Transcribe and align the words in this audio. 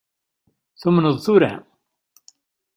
Tumneḍ 0.79 1.15
tura? 1.25 1.53